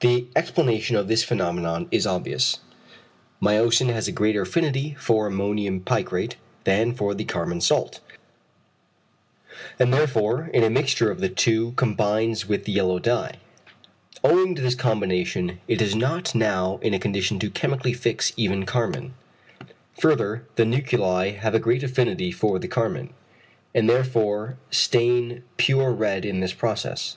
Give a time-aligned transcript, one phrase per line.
[0.00, 2.58] The explanation of this phenomenon is obvious.
[3.40, 8.00] Myosin has a greater affinity for ammonium picrate than for the carmine salt,
[9.78, 13.36] and therefore in a mixture of the two combines with the yellow dye.
[14.22, 18.66] Owing to this combination it is not now in a condition to chemically fix even
[18.66, 19.14] carmine.
[20.00, 23.14] Further, the nuclei have a great affinity for the carmine,
[23.74, 27.16] and therefore stain pure red in this process.